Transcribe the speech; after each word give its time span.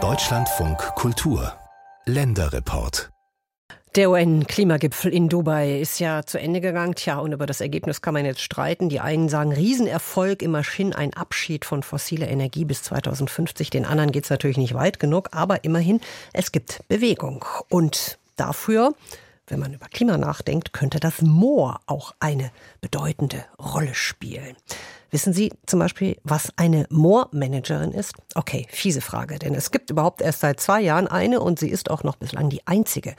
Deutschlandfunk 0.00 0.78
Kultur 0.94 1.52
Länderreport 2.06 3.10
der 3.96 4.10
UN-Klimagipfel 4.10 5.12
in 5.12 5.28
Dubai 5.28 5.80
ist 5.80 5.98
ja 5.98 6.22
zu 6.24 6.38
Ende 6.38 6.60
gegangen. 6.60 6.94
Tja, 6.94 7.18
und 7.18 7.32
über 7.32 7.46
das 7.46 7.60
Ergebnis 7.60 8.00
kann 8.00 8.14
man 8.14 8.24
jetzt 8.24 8.42
streiten. 8.42 8.88
Die 8.88 9.00
einen 9.00 9.28
sagen 9.28 9.50
Riesenerfolg, 9.50 10.42
immerhin 10.42 10.92
ein 10.92 11.12
Abschied 11.14 11.64
von 11.64 11.82
fossiler 11.82 12.28
Energie 12.28 12.64
bis 12.64 12.84
2050. 12.84 13.70
Den 13.70 13.84
anderen 13.84 14.12
geht 14.12 14.24
es 14.24 14.30
natürlich 14.30 14.58
nicht 14.58 14.74
weit 14.74 15.00
genug, 15.00 15.30
aber 15.32 15.64
immerhin, 15.64 16.00
es 16.32 16.52
gibt 16.52 16.86
Bewegung. 16.86 17.44
Und 17.68 18.18
dafür, 18.36 18.94
wenn 19.48 19.58
man 19.58 19.74
über 19.74 19.86
Klima 19.86 20.18
nachdenkt, 20.18 20.72
könnte 20.72 21.00
das 21.00 21.22
Moor 21.22 21.80
auch 21.86 22.14
eine 22.20 22.52
bedeutende 22.80 23.44
Rolle 23.58 23.94
spielen. 23.94 24.54
Wissen 25.10 25.32
Sie 25.32 25.50
zum 25.64 25.78
Beispiel, 25.78 26.18
was 26.22 26.52
eine 26.56 26.86
Moormanagerin 26.90 27.92
ist? 27.92 28.12
Okay, 28.34 28.66
fiese 28.68 29.00
Frage, 29.00 29.38
denn 29.38 29.54
es 29.54 29.70
gibt 29.70 29.88
überhaupt 29.88 30.20
erst 30.20 30.40
seit 30.40 30.60
zwei 30.60 30.82
Jahren 30.82 31.06
eine 31.06 31.40
und 31.40 31.58
sie 31.58 31.70
ist 31.70 31.90
auch 31.90 32.02
noch 32.04 32.16
bislang 32.16 32.50
die 32.50 32.66
einzige. 32.66 33.14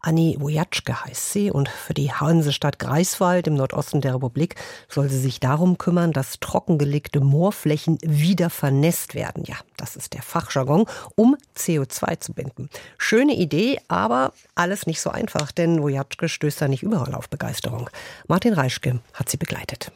Anni 0.00 0.36
Wojatschke 0.40 1.04
heißt 1.04 1.32
sie 1.32 1.50
und 1.50 1.68
für 1.68 1.92
die 1.92 2.12
Hansestadt 2.12 2.78
Greifswald 2.78 3.46
im 3.46 3.56
Nordosten 3.56 4.00
der 4.00 4.14
Republik 4.14 4.54
soll 4.88 5.10
sie 5.10 5.20
sich 5.20 5.38
darum 5.38 5.76
kümmern, 5.76 6.12
dass 6.12 6.40
trockengelegte 6.40 7.20
Moorflächen 7.20 7.98
wieder 8.00 8.48
vernässt 8.48 9.14
werden. 9.14 9.44
Ja, 9.44 9.56
das 9.76 9.96
ist 9.96 10.14
der 10.14 10.22
Fachjargon, 10.22 10.86
um 11.14 11.36
CO2 11.58 12.20
zu 12.20 12.32
binden. 12.32 12.70
Schöne 12.96 13.34
Idee, 13.34 13.80
aber 13.88 14.32
alles 14.54 14.86
nicht 14.86 15.00
so 15.02 15.10
einfach, 15.10 15.52
denn 15.52 15.82
Wojatschke 15.82 16.30
stößt 16.30 16.62
da 16.62 16.68
nicht 16.68 16.82
überall 16.82 17.14
auf 17.14 17.28
Begeisterung. 17.28 17.90
Martin 18.28 18.54
Reischke 18.54 19.00
hat 19.12 19.28
sie 19.28 19.36
begleitet. 19.36 19.92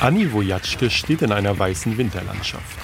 Anni 0.00 0.32
Wojatschke 0.32 0.90
steht 0.90 1.22
in 1.22 1.32
einer 1.32 1.58
weißen 1.58 1.98
Winterlandschaft. 1.98 2.78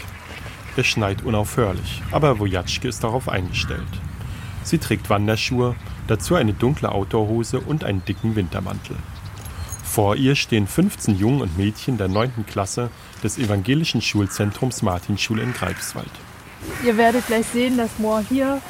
Es 0.77 0.87
schneit 0.87 1.23
unaufhörlich, 1.23 2.03
aber 2.11 2.41
Wojatschke 2.41 2.89
ist 2.89 3.05
darauf 3.05 3.29
eingestellt. 3.29 3.83
Sie 4.65 4.79
trägt 4.79 5.11
Wanderschuhe, 5.11 5.77
dazu 6.09 6.35
eine 6.35 6.53
dunkle 6.53 6.91
Outdoorhose 6.91 7.61
und 7.61 7.85
einen 7.85 8.05
dicken 8.05 8.35
Wintermantel. 8.35 8.97
Vor 9.85 10.17
ihr 10.17 10.35
stehen 10.35 10.67
15 10.67 11.17
Jungen 11.17 11.43
und 11.43 11.57
Mädchen 11.57 11.99
der 11.99 12.09
9. 12.09 12.47
Klasse 12.47 12.91
des 13.23 13.39
evangelischen 13.39 14.03
Schulzentrums 14.03 14.83
Martinschule 14.83 15.43
in 15.43 15.53
Greifswald. 15.53 16.11
Ihr 16.85 16.97
werdet 16.97 17.29
gleich 17.29 17.47
sehen, 17.47 17.77
das 17.77 17.99
Moor 17.99 18.25
hier 18.29 18.61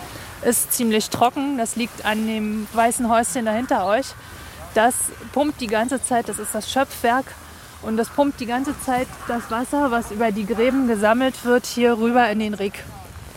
ist 0.45 0.73
ziemlich 0.73 1.09
trocken. 1.09 1.57
Das 1.57 1.77
liegt 1.77 2.05
an 2.05 2.27
dem 2.27 2.67
weißen 2.75 3.09
Häuschen 3.09 3.47
da 3.47 3.53
hinter 3.53 3.87
euch. 3.87 4.07
Das 4.75 4.95
pumpt 5.33 5.61
die 5.61 5.69
ganze 5.69 6.03
Zeit, 6.03 6.29
das 6.29 6.41
ist 6.41 6.55
das 6.55 6.71
Schöpfwerk 6.71 7.27
und 7.83 7.97
das 7.97 8.09
pumpt 8.09 8.41
die 8.41 8.47
ganze 8.47 8.79
Zeit 8.81 9.07
das 9.29 9.51
Wasser, 9.51 9.93
was 9.93 10.11
über 10.11 10.33
die 10.33 10.47
Gräben 10.47 10.89
gesammelt 10.89 11.45
wird, 11.45 11.65
hier 11.65 11.97
rüber 11.99 12.29
in 12.29 12.41
den 12.41 12.55
Rick. 12.55 12.83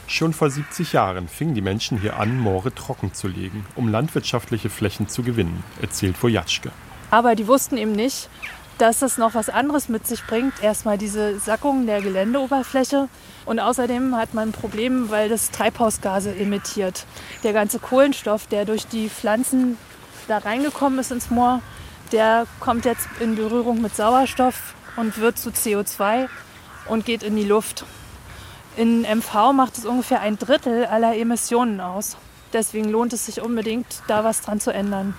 Schon 0.08 0.34
vor 0.34 0.50
70 0.50 0.94
Jahren 0.94 1.28
fingen 1.28 1.54
die 1.54 1.62
Menschen 1.62 2.00
hier 2.00 2.18
an, 2.18 2.40
Moore 2.40 2.74
trocken 2.74 3.14
zu 3.14 3.28
legen, 3.28 3.66
um 3.76 3.90
landwirtschaftliche 3.90 4.70
Flächen 4.70 5.10
zu 5.10 5.22
gewinnen, 5.22 5.64
erzählt 5.82 6.22
Wojatschke. 6.24 6.72
Aber 7.12 7.36
die 7.36 7.46
wussten 7.46 7.78
eben 7.78 7.92
nicht, 7.92 8.30
dass 8.78 9.02
es 9.02 9.18
noch 9.18 9.36
was 9.36 9.50
anderes 9.50 9.90
mit 9.90 10.08
sich 10.08 10.24
bringt. 10.24 10.62
Erstmal 10.62 10.98
diese 10.98 11.40
Sackung 11.40 11.86
der 11.86 12.02
Geländeoberfläche 12.02 13.10
und 13.46 13.60
außerdem 13.60 14.16
hat 14.16 14.34
man 14.34 14.50
ein 14.50 14.52
Problem, 14.54 15.10
weil 15.10 15.30
das 15.30 15.52
Treibhausgase 15.52 16.36
emittiert. 16.36 17.06
Der 17.44 17.54
ganze 17.54 17.80
Kohlenstoff, 17.80 18.48
der 18.48 18.66
durch 18.66 18.88
die 18.88 19.10
Pflanzen 19.10 19.78
da 20.28 20.38
reingekommen 20.40 21.00
ist 21.00 21.12
ins 21.12 21.30
Moor, 21.30 21.62
der 22.12 22.46
kommt 22.60 22.86
jetzt 22.86 23.08
in 23.20 23.36
Berührung 23.36 23.82
mit 23.82 23.96
Sauerstoff 23.96 24.76
und 24.96 25.18
wird 25.18 25.38
zu 25.38 25.50
CO2 25.50 26.28
und 26.88 27.06
geht 27.06 27.24
in 27.24 27.36
die 27.36 27.44
Luft. 27.44 27.86
In 28.76 29.02
MV 29.02 29.54
macht 29.54 29.78
es 29.78 29.86
ungefähr 29.86 30.22
ein 30.22 30.38
Drittel 30.38 30.86
aller 30.86 31.18
Emissionen 31.18 31.82
aus. 31.82 32.18
Deswegen 32.54 32.90
lohnt 32.90 33.14
es 33.14 33.26
sich 33.26 33.42
unbedingt, 33.42 34.04
da 34.08 34.24
was 34.24 34.42
dran 34.42 34.60
zu 34.60 34.72
ändern. 34.72 35.16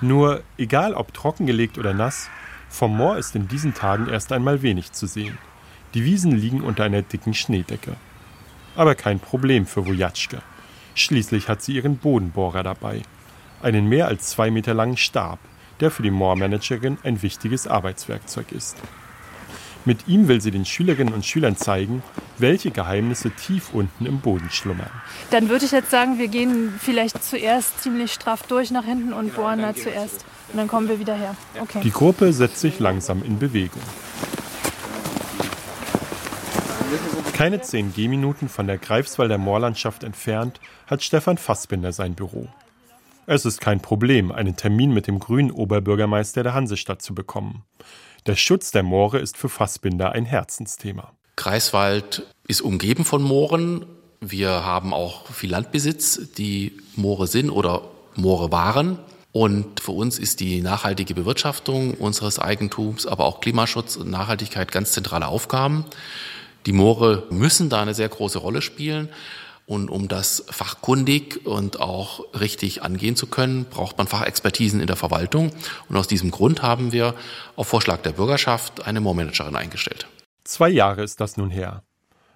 Nur, 0.00 0.42
egal 0.58 0.94
ob 0.94 1.14
trockengelegt 1.14 1.78
oder 1.78 1.94
nass, 1.94 2.28
vom 2.68 2.96
Moor 2.96 3.16
ist 3.16 3.34
in 3.34 3.48
diesen 3.48 3.74
Tagen 3.74 4.08
erst 4.08 4.32
einmal 4.32 4.62
wenig 4.62 4.92
zu 4.92 5.06
sehen. 5.06 5.38
Die 5.94 6.04
Wiesen 6.04 6.32
liegen 6.32 6.60
unter 6.60 6.84
einer 6.84 7.02
dicken 7.02 7.34
Schneedecke. 7.34 7.96
Aber 8.76 8.94
kein 8.94 9.18
Problem 9.18 9.66
für 9.66 9.86
Wojatschke. 9.86 10.42
Schließlich 10.94 11.48
hat 11.48 11.62
sie 11.62 11.74
ihren 11.74 11.96
Bodenbohrer 11.96 12.62
dabei 12.62 13.02
einen 13.62 13.88
mehr 13.88 14.08
als 14.08 14.28
zwei 14.30 14.50
Meter 14.50 14.74
langen 14.74 14.96
Stab, 14.96 15.38
der 15.80 15.90
für 15.90 16.02
die 16.02 16.10
Moormanagerin 16.10 16.98
ein 17.02 17.22
wichtiges 17.22 17.66
Arbeitswerkzeug 17.66 18.52
ist. 18.52 18.76
Mit 19.84 20.06
ihm 20.06 20.28
will 20.28 20.40
sie 20.40 20.50
den 20.50 20.66
Schülerinnen 20.66 21.14
und 21.14 21.24
Schülern 21.24 21.56
zeigen, 21.56 22.02
welche 22.36 22.70
Geheimnisse 22.70 23.30
tief 23.30 23.72
unten 23.72 24.04
im 24.04 24.20
Boden 24.20 24.50
schlummern. 24.50 24.90
Dann 25.30 25.48
würde 25.48 25.64
ich 25.64 25.70
jetzt 25.70 25.90
sagen, 25.90 26.18
wir 26.18 26.28
gehen 26.28 26.74
vielleicht 26.78 27.24
zuerst 27.24 27.80
ziemlich 27.80 28.12
straff 28.12 28.42
durch 28.42 28.70
nach 28.70 28.84
hinten 28.84 29.12
und 29.12 29.34
bohren 29.34 29.62
da 29.62 29.74
zuerst. 29.74 30.26
Und 30.52 30.58
dann 30.58 30.68
kommen 30.68 30.88
wir 30.88 30.98
wieder 30.98 31.14
her. 31.14 31.34
Okay. 31.60 31.80
Die 31.82 31.90
Gruppe 31.90 32.32
setzt 32.32 32.60
sich 32.60 32.78
langsam 32.80 33.22
in 33.22 33.38
Bewegung. 33.38 33.82
Keine 37.32 37.60
zehn 37.60 37.94
Gehminuten 37.94 38.48
von 38.48 38.66
der 38.66 38.78
Greifswalder 38.78 39.38
Moorlandschaft 39.38 40.04
entfernt 40.04 40.60
hat 40.86 41.02
Stefan 41.02 41.38
Fassbinder 41.38 41.92
sein 41.92 42.14
Büro. 42.14 42.48
Es 43.30 43.44
ist 43.44 43.60
kein 43.60 43.82
Problem, 43.82 44.32
einen 44.32 44.56
Termin 44.56 44.94
mit 44.94 45.06
dem 45.06 45.18
grünen 45.18 45.50
Oberbürgermeister 45.50 46.42
der 46.42 46.54
Hansestadt 46.54 47.02
zu 47.02 47.14
bekommen. 47.14 47.62
Der 48.24 48.36
Schutz 48.36 48.70
der 48.70 48.82
Moore 48.82 49.18
ist 49.18 49.36
für 49.36 49.50
Fassbinder 49.50 50.12
ein 50.12 50.24
Herzensthema. 50.24 51.12
Greifswald 51.36 52.26
ist 52.46 52.62
umgeben 52.62 53.04
von 53.04 53.22
Mooren. 53.22 53.84
Wir 54.22 54.48
haben 54.64 54.94
auch 54.94 55.26
viel 55.26 55.50
Landbesitz, 55.50 56.32
die 56.38 56.78
Moore 56.96 57.26
sind 57.26 57.50
oder 57.50 57.82
Moore 58.16 58.50
waren. 58.50 58.98
Und 59.32 59.80
für 59.80 59.92
uns 59.92 60.18
ist 60.18 60.40
die 60.40 60.62
nachhaltige 60.62 61.12
Bewirtschaftung 61.12 61.92
unseres 61.92 62.38
Eigentums, 62.38 63.06
aber 63.06 63.26
auch 63.26 63.42
Klimaschutz 63.42 63.96
und 63.96 64.08
Nachhaltigkeit 64.08 64.72
ganz 64.72 64.92
zentrale 64.92 65.28
Aufgaben. 65.28 65.84
Die 66.64 66.72
Moore 66.72 67.24
müssen 67.28 67.68
da 67.68 67.82
eine 67.82 67.92
sehr 67.92 68.08
große 68.08 68.38
Rolle 68.38 68.62
spielen. 68.62 69.10
Und 69.68 69.90
um 69.90 70.08
das 70.08 70.46
fachkundig 70.48 71.44
und 71.44 71.78
auch 71.78 72.24
richtig 72.32 72.82
angehen 72.82 73.16
zu 73.16 73.26
können, 73.26 73.66
braucht 73.66 73.98
man 73.98 74.06
Fachexpertisen 74.06 74.80
in 74.80 74.86
der 74.86 74.96
Verwaltung. 74.96 75.52
Und 75.90 75.96
aus 75.96 76.08
diesem 76.08 76.30
Grund 76.30 76.62
haben 76.62 76.90
wir 76.92 77.14
auf 77.54 77.68
Vorschlag 77.68 78.00
der 78.00 78.12
Bürgerschaft 78.12 78.86
eine 78.86 79.02
Moormanagerin 79.02 79.56
eingestellt. 79.56 80.08
Zwei 80.42 80.70
Jahre 80.70 81.02
ist 81.02 81.20
das 81.20 81.36
nun 81.36 81.50
her. 81.50 81.82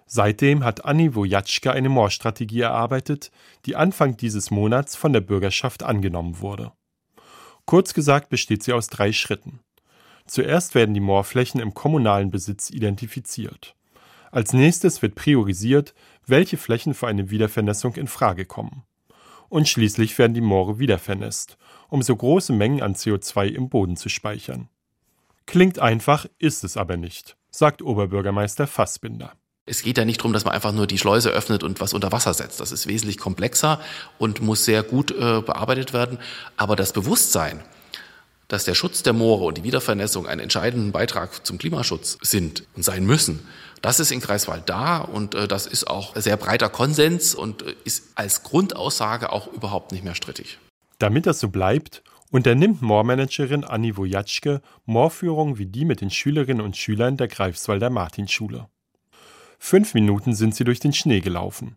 Seitdem 0.04 0.62
hat 0.62 0.84
Anni 0.84 1.14
Wojatschka 1.14 1.70
eine 1.70 1.88
Moorstrategie 1.88 2.60
erarbeitet, 2.60 3.30
die 3.64 3.76
Anfang 3.76 4.18
dieses 4.18 4.50
Monats 4.50 4.94
von 4.94 5.14
der 5.14 5.22
Bürgerschaft 5.22 5.82
angenommen 5.82 6.40
wurde. 6.40 6.72
Kurz 7.64 7.94
gesagt 7.94 8.28
besteht 8.28 8.62
sie 8.62 8.74
aus 8.74 8.88
drei 8.88 9.10
Schritten. 9.10 9.60
Zuerst 10.26 10.74
werden 10.74 10.92
die 10.92 11.00
Moorflächen 11.00 11.62
im 11.62 11.72
kommunalen 11.72 12.30
Besitz 12.30 12.68
identifiziert. 12.68 13.74
Als 14.32 14.54
nächstes 14.54 15.02
wird 15.02 15.14
priorisiert, 15.14 15.94
welche 16.26 16.56
Flächen 16.56 16.94
für 16.94 17.06
eine 17.06 17.28
Wiedervernässung 17.30 17.94
in 17.96 18.08
Frage 18.08 18.46
kommen. 18.46 18.82
Und 19.50 19.68
schließlich 19.68 20.16
werden 20.16 20.32
die 20.32 20.40
Moore 20.40 20.78
wiedervernässt, 20.78 21.58
um 21.90 22.00
so 22.00 22.16
große 22.16 22.54
Mengen 22.54 22.80
an 22.80 22.94
CO2 22.94 23.48
im 23.48 23.68
Boden 23.68 23.98
zu 23.98 24.08
speichern. 24.08 24.70
Klingt 25.44 25.78
einfach, 25.78 26.24
ist 26.38 26.64
es 26.64 26.78
aber 26.78 26.96
nicht, 26.96 27.36
sagt 27.50 27.82
Oberbürgermeister 27.82 28.66
Fassbinder. 28.66 29.34
Es 29.66 29.82
geht 29.82 29.98
ja 29.98 30.06
nicht 30.06 30.20
darum, 30.20 30.32
dass 30.32 30.46
man 30.46 30.54
einfach 30.54 30.72
nur 30.72 30.86
die 30.86 30.98
Schleuse 30.98 31.28
öffnet 31.28 31.62
und 31.62 31.80
was 31.82 31.92
unter 31.92 32.10
Wasser 32.10 32.32
setzt. 32.32 32.58
Das 32.58 32.72
ist 32.72 32.86
wesentlich 32.86 33.18
komplexer 33.18 33.80
und 34.18 34.40
muss 34.40 34.64
sehr 34.64 34.82
gut 34.82 35.10
äh, 35.10 35.42
bearbeitet 35.42 35.92
werden. 35.92 36.18
Aber 36.56 36.74
das 36.74 36.94
Bewusstsein, 36.94 37.62
dass 38.48 38.64
der 38.64 38.74
Schutz 38.74 39.02
der 39.02 39.12
Moore 39.12 39.44
und 39.44 39.58
die 39.58 39.62
Wiedervernässung 39.62 40.26
einen 40.26 40.40
entscheidenden 40.40 40.90
Beitrag 40.90 41.46
zum 41.46 41.58
Klimaschutz 41.58 42.18
sind 42.22 42.64
und 42.74 42.82
sein 42.82 43.04
müssen, 43.04 43.46
das 43.82 43.98
ist 44.00 44.12
in 44.12 44.20
Greifswald 44.20 44.68
da 44.68 44.98
und 44.98 45.34
äh, 45.34 45.48
das 45.48 45.66
ist 45.66 45.88
auch 45.88 46.16
sehr 46.16 46.36
breiter 46.36 46.68
Konsens 46.68 47.34
und 47.34 47.62
äh, 47.62 47.74
ist 47.84 48.12
als 48.14 48.42
Grundaussage 48.44 49.30
auch 49.32 49.52
überhaupt 49.52 49.92
nicht 49.92 50.04
mehr 50.04 50.14
strittig. 50.14 50.58
Damit 50.98 51.26
das 51.26 51.40
so 51.40 51.48
bleibt, 51.48 52.02
unternimmt 52.30 52.80
Moormanagerin 52.80 53.64
Anni 53.64 53.96
Wojatschke 53.96 54.62
Moorführungen 54.86 55.58
wie 55.58 55.66
die 55.66 55.84
mit 55.84 56.00
den 56.00 56.10
Schülerinnen 56.10 56.64
und 56.64 56.76
Schülern 56.76 57.16
der 57.16 57.28
Greifswalder 57.28 57.90
Martinschule. 57.90 58.68
Fünf 59.58 59.94
Minuten 59.94 60.34
sind 60.34 60.54
sie 60.54 60.64
durch 60.64 60.80
den 60.80 60.92
Schnee 60.92 61.20
gelaufen. 61.20 61.76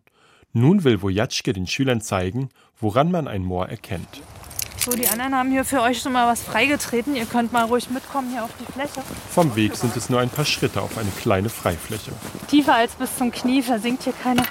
Nun 0.52 0.84
will 0.84 1.02
Wojatschke 1.02 1.52
den 1.52 1.66
Schülern 1.66 2.00
zeigen, 2.00 2.48
woran 2.78 3.10
man 3.10 3.28
ein 3.28 3.42
Moor 3.42 3.68
erkennt. 3.68 4.22
So, 4.86 4.92
die 4.92 5.08
anderen 5.08 5.34
haben 5.34 5.50
hier 5.50 5.64
für 5.64 5.82
euch 5.82 6.00
schon 6.00 6.12
mal 6.12 6.28
was 6.28 6.44
freigetreten. 6.44 7.16
Ihr 7.16 7.26
könnt 7.26 7.52
mal 7.52 7.64
ruhig 7.64 7.90
mitkommen 7.90 8.30
hier 8.30 8.44
auf 8.44 8.50
die 8.60 8.72
Fläche. 8.72 9.02
Vom 9.30 9.56
Weg 9.56 9.74
sind 9.74 9.96
es 9.96 10.08
nur 10.10 10.20
ein 10.20 10.30
paar 10.30 10.44
Schritte 10.44 10.80
auf 10.80 10.96
eine 10.96 11.10
kleine 11.10 11.48
Freifläche. 11.48 12.12
Tiefer 12.46 12.76
als 12.76 12.92
bis 12.92 13.16
zum 13.16 13.32
Knie 13.32 13.62
versinkt 13.62 14.04
hier 14.04 14.12
keiner. 14.12 14.44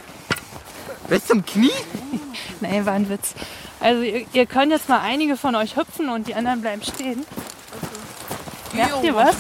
Bis 1.08 1.26
zum 1.28 1.46
Knie? 1.46 1.72
Nein, 2.60 2.86
war 2.86 2.92
ein 2.92 3.08
Witz. 3.08 3.34
Also 3.80 4.02
ihr, 4.02 4.26
ihr, 4.34 4.46
könnt 4.46 4.74
jetzt 4.74 4.90
mal 4.90 5.00
einige 5.00 5.38
von 5.38 5.56
euch 5.56 5.78
hüpfen 5.78 6.10
und 6.10 6.28
die 6.28 6.36
anderen 6.36 6.60
bleiben 6.60 6.84
stehen. 6.84 7.26
Okay. 8.68 8.76
Merkt 8.76 9.04
ihr 9.06 9.16
was? 9.16 9.38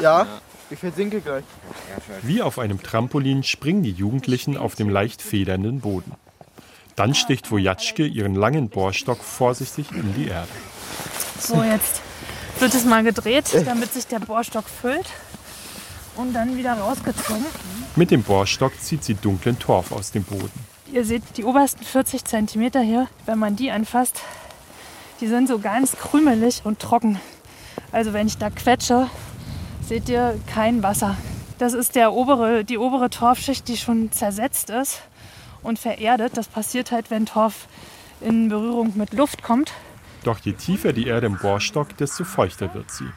Ja. 0.00 0.26
Ich 0.70 0.78
versinke 0.80 1.20
gleich. 1.20 1.44
Wie 2.22 2.42
auf 2.42 2.58
einem 2.58 2.82
Trampolin 2.82 3.44
springen 3.44 3.84
die 3.84 3.92
Jugendlichen 3.92 4.56
auf 4.56 4.74
dem 4.74 4.88
leicht 4.88 5.22
federnden 5.22 5.78
Boden. 5.78 6.10
Dann 6.96 7.14
sticht 7.14 7.50
Wojatschke 7.50 8.06
ihren 8.06 8.34
langen 8.34 8.68
Bohrstock 8.68 9.22
vorsichtig 9.22 9.90
in 9.92 10.14
die 10.14 10.28
Erde. 10.28 10.48
So, 11.40 11.62
jetzt 11.62 12.00
wird 12.58 12.74
es 12.74 12.84
mal 12.84 13.02
gedreht, 13.02 13.46
damit 13.64 13.92
sich 13.92 14.06
der 14.06 14.20
Bohrstock 14.20 14.64
füllt 14.68 15.06
und 16.16 16.34
dann 16.34 16.56
wieder 16.56 16.74
rausgezogen. 16.74 17.46
Mit 17.96 18.10
dem 18.10 18.22
Bohrstock 18.22 18.78
zieht 18.78 19.04
sie 19.04 19.14
dunklen 19.14 19.58
Torf 19.58 19.92
aus 19.92 20.10
dem 20.10 20.24
Boden. 20.24 20.52
Ihr 20.92 21.04
seht 21.04 21.22
die 21.36 21.44
obersten 21.44 21.82
40 21.84 22.24
Zentimeter 22.24 22.80
hier, 22.80 23.08
wenn 23.24 23.38
man 23.38 23.56
die 23.56 23.70
anfasst, 23.70 24.20
die 25.20 25.26
sind 25.26 25.48
so 25.48 25.58
ganz 25.58 25.92
krümelig 25.92 26.60
und 26.64 26.80
trocken. 26.80 27.18
Also 27.90 28.12
wenn 28.12 28.26
ich 28.26 28.36
da 28.36 28.50
quetsche, 28.50 29.08
seht 29.88 30.08
ihr 30.08 30.38
kein 30.52 30.82
Wasser. 30.82 31.16
Das 31.58 31.72
ist 31.72 31.94
der 31.94 32.12
obere, 32.12 32.64
die 32.64 32.76
obere 32.76 33.08
Torfschicht, 33.08 33.68
die 33.68 33.76
schon 33.76 34.12
zersetzt 34.12 34.68
ist 34.68 35.02
und 35.62 35.78
vererdet. 35.78 36.36
Das 36.36 36.48
passiert 36.48 36.92
halt, 36.92 37.10
wenn 37.10 37.26
Torf 37.26 37.68
in 38.20 38.48
Berührung 38.48 38.92
mit 38.96 39.12
Luft 39.12 39.42
kommt. 39.42 39.72
Doch 40.24 40.38
je 40.38 40.52
tiefer 40.52 40.92
die 40.92 41.06
Erde 41.06 41.26
im 41.26 41.36
Bohrstock, 41.36 41.96
desto 41.96 42.24
feuchter 42.24 42.74
wird 42.74 42.90
sie. 42.90 43.08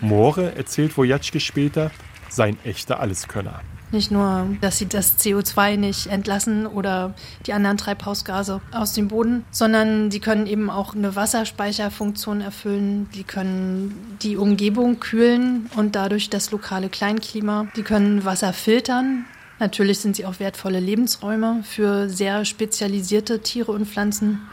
Moore, 0.00 0.54
erzählt 0.54 0.96
Wojatschke 0.96 1.40
später, 1.40 1.90
sei 2.28 2.48
ein 2.48 2.58
echter 2.64 3.00
Alleskönner. 3.00 3.60
Nicht 3.90 4.10
nur, 4.10 4.46
dass 4.60 4.76
sie 4.76 4.86
das 4.86 5.18
CO2 5.18 5.78
nicht 5.78 6.08
entlassen 6.08 6.66
oder 6.66 7.14
die 7.46 7.54
anderen 7.54 7.78
Treibhausgase 7.78 8.60
aus 8.70 8.92
dem 8.92 9.08
Boden, 9.08 9.46
sondern 9.50 10.10
sie 10.10 10.20
können 10.20 10.46
eben 10.46 10.68
auch 10.68 10.94
eine 10.94 11.16
Wasserspeicherfunktion 11.16 12.42
erfüllen. 12.42 13.08
Die 13.14 13.24
können 13.24 14.18
die 14.20 14.36
Umgebung 14.36 15.00
kühlen 15.00 15.70
und 15.74 15.96
dadurch 15.96 16.28
das 16.28 16.50
lokale 16.50 16.90
Kleinklima. 16.90 17.66
Die 17.76 17.82
können 17.82 18.26
Wasser 18.26 18.52
filtern. 18.52 19.24
Natürlich 19.60 19.98
sind 19.98 20.14
sie 20.16 20.24
auch 20.24 20.38
wertvolle 20.38 20.78
Lebensräume 20.78 21.62
für 21.64 22.08
sehr 22.08 22.44
spezialisierte 22.44 23.40
Tiere 23.40 23.72
und 23.72 23.86
Pflanzen, 23.86 24.48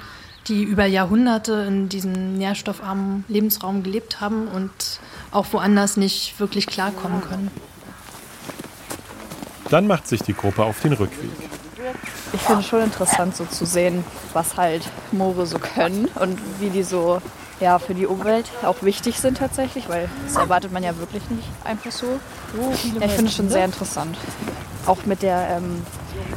die 0.48 0.64
über 0.64 0.86
Jahrhunderte 0.86 1.66
in 1.68 1.90
diesem 1.90 2.38
nährstoffarmen 2.38 3.24
Lebensraum 3.28 3.84
gelebt 3.84 4.20
haben 4.20 4.48
und 4.48 4.72
auch 5.32 5.46
woanders 5.52 5.98
nicht 5.98 6.40
wirklich 6.40 6.68
klarkommen 6.68 7.22
können. 7.22 7.52
Dann 9.70 9.88
macht 9.88 10.08
sich 10.08 10.22
die 10.22 10.34
Gruppe 10.34 10.64
auf 10.64 10.82
den 10.82 10.94
Rückweg. 10.94 11.30
Ich 12.34 12.42
finde 12.42 12.62
es 12.62 12.68
schon 12.68 12.82
interessant, 12.82 13.36
so 13.36 13.46
zu 13.46 13.66
sehen, 13.66 14.04
was 14.34 14.58
halt 14.58 14.84
Moore 15.12 15.46
so 15.46 15.60
können 15.60 16.06
und 16.16 16.40
wie 16.60 16.70
die 16.70 16.84
so 16.84 17.22
ja, 17.60 17.80
für 17.80 17.94
die 17.94 18.06
Umwelt 18.06 18.46
auch 18.64 18.82
wichtig 18.82 19.20
sind 19.20 19.38
tatsächlich, 19.38 19.88
weil 19.88 20.10
das 20.26 20.36
erwartet 20.36 20.72
man 20.72 20.84
ja 20.84 20.98
wirklich 20.98 21.30
nicht 21.30 21.48
einfach 21.64 21.92
so. 21.92 22.20
Ja, 23.00 23.06
ich 23.06 23.12
finde 23.14 23.30
es 23.30 23.36
schon 23.36 23.50
sehr 23.50 23.66
interessant. 23.66 24.18
Auch 24.86 25.06
mit 25.06 25.22
der 25.24 25.58
ähm, 25.58 25.82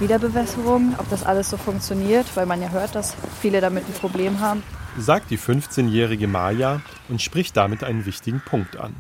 Wiederbewässerung, 0.01 0.95
ob 0.99 1.09
das 1.11 1.25
alles 1.25 1.51
so 1.51 1.57
funktioniert, 1.57 2.27
weil 2.35 2.47
man 2.47 2.63
ja 2.63 2.71
hört, 2.71 2.95
dass 2.95 3.15
viele 3.41 3.61
damit 3.61 3.85
ein 3.87 3.93
Problem 3.93 4.41
haben. 4.41 4.63
Sagt 4.99 5.31
die 5.31 5.39
15-jährige 5.39 6.27
Maja 6.27 6.81
und 7.09 7.21
spricht 7.21 7.57
damit 7.57 7.85
einen 7.85 8.07
wichtigen 8.07 8.41
Punkt 8.41 8.79
an. 8.79 8.95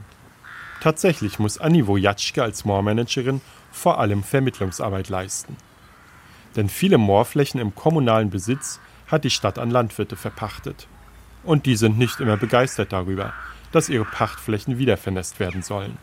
Tatsächlich 0.81 1.39
muss 1.39 1.59
Anni 1.59 1.87
Wojatschke 1.87 2.43
als 2.43 2.65
Moormanagerin 2.65 3.41
vor 3.73 3.99
allem 3.99 4.23
Vermittlungsarbeit 4.23 5.09
leisten. 5.09 5.57
Denn 6.57 6.69
viele 6.69 6.99
Moorflächen 6.99 7.61
im 7.61 7.75
kommunalen 7.75 8.31
Besitz 8.31 8.81
hat 9.07 9.25
die 9.25 9.31
Stadt 9.31 9.59
an 9.59 9.71
Landwirte 9.71 10.17
verpachtet. 10.17 10.87
Und 11.43 11.67
die 11.67 11.77
sind 11.77 11.99
nicht 11.99 12.21
immer 12.21 12.37
begeistert 12.37 12.93
darüber, 12.93 13.33
dass 13.73 13.89
ihre 13.89 14.05
Pachtflächen 14.05 14.79
wiedervernässt 14.79 15.41
werden 15.41 15.63
sollen. 15.63 15.97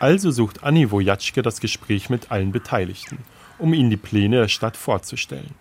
Also 0.00 0.30
sucht 0.30 0.64
Anni 0.64 0.90
Wojatschke 0.90 1.42
das 1.42 1.60
Gespräch 1.60 2.08
mit 2.08 2.30
allen 2.30 2.52
Beteiligten, 2.52 3.18
um 3.58 3.74
ihnen 3.74 3.90
die 3.90 3.98
Pläne 3.98 4.36
der 4.40 4.48
Stadt 4.48 4.78
vorzustellen. 4.78 5.54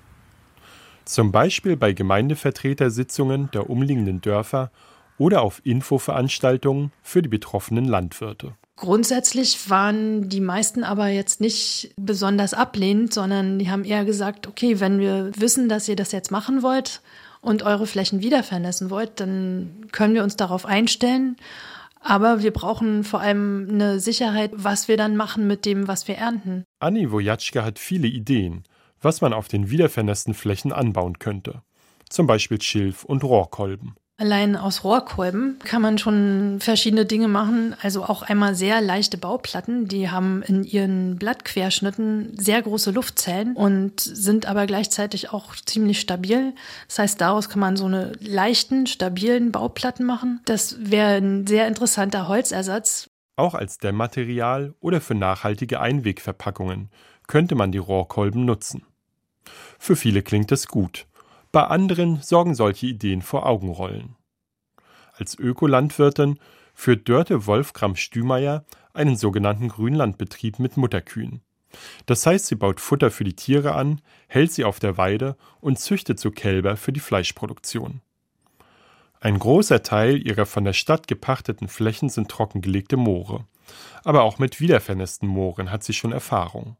Zum 1.04 1.34
Beispiel 1.34 1.76
bei 1.76 1.92
Gemeindevertretersitzungen 1.92 3.52
der 3.52 3.70
umliegenden 3.70 4.22
Dörfer 4.22 4.72
oder 5.18 5.42
auf 5.42 5.60
Infoveranstaltungen 5.66 6.94
für 7.04 7.22
die 7.22 7.28
betroffenen 7.28 7.84
Landwirte. 7.84 8.54
Grundsätzlich 8.78 9.70
waren 9.70 10.30
die 10.30 10.40
meisten 10.40 10.86
aber 10.86 11.08
jetzt 11.08 11.42
nicht 11.42 11.94
besonders 11.98 12.54
ablehnend, 12.54 13.14
sondern 13.14 13.60
die 13.60 13.70
haben 13.70 13.84
eher 13.84 14.06
gesagt, 14.06 14.48
okay, 14.48 14.80
wenn 14.80 15.00
wir 15.00 15.32
wissen, 15.36 15.68
dass 15.68 15.90
ihr 15.90 15.98
das 15.98 16.14
jetzt 16.14 16.32
machen 16.32 16.64
wollt 16.64 17.02
und 17.42 17.64
eure 17.64 17.88
Flächen 17.88 18.22
wiedervernässen 18.22 18.90
wollt, 18.90 19.20
dann 19.20 19.88
können 19.92 20.14
wir 20.14 20.24
uns 20.24 20.38
darauf 20.38 20.66
einstellen. 20.66 21.36
Aber 22.00 22.42
wir 22.42 22.52
brauchen 22.52 23.04
vor 23.04 23.20
allem 23.20 23.68
eine 23.70 24.00
Sicherheit, 24.00 24.52
was 24.54 24.88
wir 24.88 24.98
dann 24.98 25.16
machen 25.16 25.48
mit 25.48 25.66
dem, 25.66 25.88
was 25.88 26.08
wir 26.08 26.16
ernten. 26.16 26.64
Anni 26.80 27.12
Wojatschka 27.12 27.64
hat 27.64 27.78
viele 27.78 28.08
Ideen, 28.08 28.64
was 29.02 29.22
man 29.22 29.34
auf 29.34 29.48
den 29.48 29.70
wiedervernässten 29.70 30.34
Flächen 30.34 30.72
anbauen 30.72 31.20
könnte. 31.20 31.62
Zum 32.10 32.26
Beispiel 32.26 32.62
Schilf 32.62 33.04
und 33.04 33.24
Rohrkolben. 33.24 33.96
Allein 34.20 34.58
aus 34.58 34.84
Rohrkolben 34.84 35.60
kann 35.64 35.82
man 35.82 35.98
schon 35.98 36.58
verschiedene 36.60 37.06
Dinge 37.06 37.30
machen. 37.30 37.74
Also 37.82 38.04
auch 38.04 38.22
einmal 38.22 38.54
sehr 38.54 38.82
leichte 38.82 39.18
Bauplatten, 39.18 39.88
die 39.88 40.10
haben 40.10 40.44
in 40.44 40.66
ihren 40.66 41.16
Blattquerschnitten 41.16 42.38
sehr 42.38 42.62
große 42.62 42.92
Luftzellen 42.92 43.56
und 43.56 44.02
sind 44.02 44.46
aber 44.46 44.66
gleichzeitig 44.66 45.32
auch 45.32 45.56
ziemlich 45.56 46.02
stabil. 46.02 46.54
Das 46.90 47.00
heißt, 47.00 47.22
daraus 47.22 47.48
kann 47.48 47.62
man 47.62 47.78
so 47.78 47.86
eine 47.86 48.12
leichten, 48.20 48.88
stabilen 48.88 49.54
Bauplatten 49.54 50.06
machen. 50.06 50.42
Das 50.44 50.76
wäre 50.80 51.16
ein 51.16 51.48
sehr 51.48 51.70
interessanter 51.70 52.28
Holzersatz. 52.28 53.10
Auch 53.38 53.54
als 53.54 53.78
Dämmmaterial 53.78 54.74
oder 54.82 55.00
für 55.00 55.16
nachhaltige 55.16 55.80
Einwegverpackungen 55.80 56.90
könnte 57.28 57.56
man 57.56 57.72
die 57.72 57.78
Rohrkolben 57.78 58.44
nutzen. 58.44 58.84
Für 59.80 59.96
viele 59.96 60.24
klingt 60.24 60.52
es 60.52 60.68
gut. 60.68 61.06
Bei 61.52 61.64
anderen 61.64 62.22
sorgen 62.22 62.54
solche 62.54 62.88
Ideen 62.88 63.22
vor 63.22 63.46
Augenrollen. 63.46 64.16
Als 65.14 65.38
Ökolandwirtin 65.38 66.40
führt 66.74 67.10
Dörte 67.10 67.48
Wolfgram 67.48 67.96
Stümeier 67.96 68.66
einen 68.94 69.16
sogenannten 69.16 69.70
Grünlandbetrieb 69.70 70.60
mit 70.60 70.78
Mutterkühen. 70.78 71.42
Das 72.06 72.26
heißt, 72.26 72.48
sie 72.48 72.56
baut 72.56 72.80
Futter 72.80 73.12
für 73.12 73.24
die 73.24 73.36
Tiere 73.36 73.74
an, 73.74 74.02
hält 74.28 74.52
sie 74.52 74.64
auf 74.64 74.80
der 74.80 74.98
Weide 74.98 75.36
und 75.60 75.80
züchtet 75.80 76.20
so 76.20 76.32
Kälber 76.32 76.78
für 76.78 76.94
die 76.94 77.00
Fleischproduktion. 77.00 78.02
Ein 79.20 79.38
großer 79.38 79.84
Teil 79.84 80.26
ihrer 80.26 80.46
von 80.46 80.64
der 80.64 80.74
Stadt 80.74 81.08
gepachteten 81.08 81.68
Flächen 81.68 82.10
sind 82.10 82.30
trockengelegte 82.30 82.96
Moore. 82.96 83.46
Aber 84.04 84.24
auch 84.24 84.40
mit 84.40 84.62
wiedervernässten 84.62 85.28
Mooren 85.28 85.72
hat 85.72 85.84
sie 85.84 85.94
schon 85.94 86.12
Erfahrung. 86.12 86.78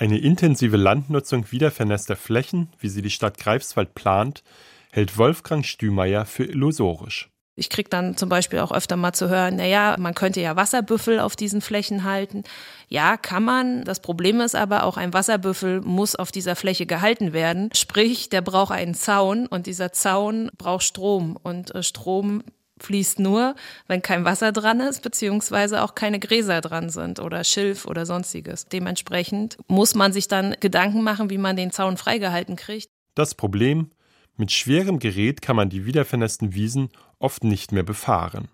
Eine 0.00 0.16
intensive 0.16 0.78
Landnutzung 0.78 1.52
wiedervernässter 1.52 2.16
Flächen, 2.16 2.72
wie 2.78 2.88
sie 2.88 3.02
die 3.02 3.10
Stadt 3.10 3.36
Greifswald 3.36 3.94
plant, 3.94 4.42
hält 4.90 5.18
Wolfgang 5.18 5.62
Stümeier 5.62 6.24
für 6.24 6.44
illusorisch. 6.44 7.28
Ich 7.54 7.68
kriege 7.68 7.90
dann 7.90 8.16
zum 8.16 8.30
Beispiel 8.30 8.60
auch 8.60 8.72
öfter 8.72 8.96
mal 8.96 9.12
zu 9.12 9.28
hören, 9.28 9.56
naja, 9.56 9.96
man 9.98 10.14
könnte 10.14 10.40
ja 10.40 10.56
Wasserbüffel 10.56 11.20
auf 11.20 11.36
diesen 11.36 11.60
Flächen 11.60 12.04
halten. 12.04 12.44
Ja, 12.88 13.18
kann 13.18 13.44
man. 13.44 13.84
Das 13.84 14.00
Problem 14.00 14.40
ist 14.40 14.56
aber, 14.56 14.84
auch 14.84 14.96
ein 14.96 15.12
Wasserbüffel 15.12 15.82
muss 15.82 16.16
auf 16.16 16.32
dieser 16.32 16.56
Fläche 16.56 16.86
gehalten 16.86 17.34
werden. 17.34 17.68
Sprich, 17.74 18.30
der 18.30 18.40
braucht 18.40 18.72
einen 18.72 18.94
Zaun 18.94 19.48
und 19.48 19.66
dieser 19.66 19.92
Zaun 19.92 20.50
braucht 20.56 20.84
Strom. 20.84 21.36
Und 21.42 21.74
äh, 21.74 21.82
Strom 21.82 22.42
fließt 22.82 23.18
nur, 23.18 23.54
wenn 23.86 24.02
kein 24.02 24.24
Wasser 24.24 24.52
dran 24.52 24.80
ist, 24.80 25.02
beziehungsweise 25.02 25.82
auch 25.82 25.94
keine 25.94 26.18
Gräser 26.18 26.60
dran 26.60 26.90
sind 26.90 27.20
oder 27.20 27.44
Schilf 27.44 27.86
oder 27.86 28.06
sonstiges. 28.06 28.66
Dementsprechend 28.66 29.58
muss 29.68 29.94
man 29.94 30.12
sich 30.12 30.28
dann 30.28 30.56
Gedanken 30.60 31.02
machen, 31.02 31.30
wie 31.30 31.38
man 31.38 31.56
den 31.56 31.70
Zaun 31.70 31.96
freigehalten 31.96 32.56
kriegt. 32.56 32.88
Das 33.14 33.34
Problem, 33.34 33.90
mit 34.36 34.52
schwerem 34.52 34.98
Gerät 34.98 35.42
kann 35.42 35.56
man 35.56 35.68
die 35.68 35.84
wiedervernässten 35.84 36.54
Wiesen 36.54 36.88
oft 37.18 37.44
nicht 37.44 37.72
mehr 37.72 37.82
befahren. 37.82 38.48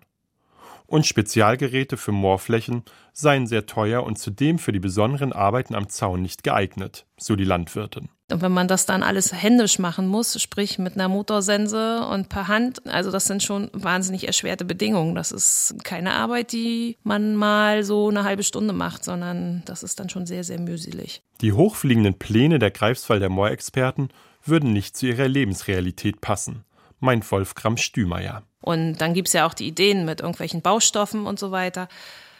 Und 0.85 1.05
Spezialgeräte 1.05 1.97
für 1.97 2.13
Moorflächen 2.13 2.83
seien 3.11 3.45
sehr 3.45 3.65
teuer 3.65 4.03
und 4.03 4.17
zudem 4.17 4.57
für 4.57 4.71
die 4.71 4.79
besonderen 4.79 5.33
Arbeiten 5.33 5.75
am 5.75 5.89
Zaun 5.89 6.21
nicht 6.21 6.43
geeignet, 6.43 7.05
so 7.17 7.35
die 7.35 7.43
Landwirtin. 7.43 8.09
Und 8.29 8.41
wenn 8.41 8.51
man 8.51 8.67
das 8.67 8.85
dann 8.85 9.03
alles 9.03 9.31
händisch 9.31 9.79
machen 9.79 10.05
muss, 10.07 10.41
sprich 10.41 10.79
mit 10.79 10.95
einer 10.95 11.07
Motorsense 11.07 12.05
und 12.07 12.27
per 12.27 12.49
Hand, 12.49 12.85
also 12.85 13.09
das 13.09 13.25
sind 13.25 13.41
schon 13.41 13.69
wahnsinnig 13.71 14.27
erschwerte 14.27 14.65
Bedingungen. 14.65 15.15
Das 15.15 15.31
ist 15.31 15.75
keine 15.85 16.11
Arbeit, 16.11 16.51
die 16.51 16.97
man 17.03 17.35
mal 17.35 17.83
so 17.83 18.09
eine 18.09 18.25
halbe 18.25 18.43
Stunde 18.43 18.73
macht, 18.73 19.05
sondern 19.05 19.63
das 19.65 19.81
ist 19.81 19.99
dann 20.01 20.09
schon 20.09 20.25
sehr, 20.25 20.43
sehr 20.43 20.59
mühselig. 20.59 21.21
Die 21.39 21.53
hochfliegenden 21.53 22.15
Pläne 22.15 22.59
der 22.59 22.71
Greifswalder 22.71 23.29
Moorexperten 23.29 24.09
würden 24.43 24.73
nicht 24.73 24.97
zu 24.97 25.07
ihrer 25.07 25.29
Lebensrealität 25.29 26.19
passen, 26.19 26.65
meint 26.99 27.29
Wolfgram 27.31 27.77
Stümeier. 27.77 28.43
Und 28.61 28.97
dann 28.97 29.13
gibt 29.13 29.29
es 29.29 29.33
ja 29.33 29.47
auch 29.47 29.53
die 29.53 29.67
Ideen 29.67 30.03
mit 30.03 30.19
irgendwelchen 30.19 30.61
Baustoffen 30.61 31.25
und 31.25 31.39
so 31.39 31.51
weiter. 31.51 31.87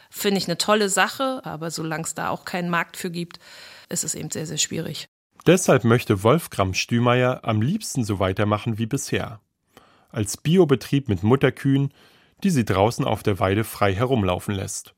Finde 0.10 0.39
ich 0.39 0.48
eine 0.48 0.58
tolle 0.58 0.89
Sache, 0.89 1.41
aber 1.46 1.72
solange 1.72 2.03
es 2.03 2.13
da 2.13 2.29
auch 2.29 2.44
keinen 2.44 2.70
Markt 2.70 2.98
für 2.98 3.12
gibt, 3.12 3.39
ist 3.88 4.03
es 4.03 4.15
eben 4.15 4.32
sehr, 4.32 4.46
sehr 4.46 4.58
schwierig. 4.58 5.08
Deshalb 5.48 5.86
möchte 5.86 6.24
Wolfgram 6.24 6.74
Stümeier 6.74 7.39
am 7.44 7.62
liebsten 7.62 8.04
so 8.04 8.20
weitermachen 8.20 8.77
wie 8.77 8.86
bisher. 8.86 9.39
Als 10.10 10.36
Biobetrieb 10.36 11.08
mit 11.08 11.24
Mutterkühen, 11.24 11.94
die 12.44 12.50
sie 12.50 12.66
draußen 12.66 13.06
auf 13.06 13.24
der 13.24 13.39
Weide 13.39 13.63
frei 13.63 13.94
herumlaufen 13.94 14.54
lässt. 14.54 14.94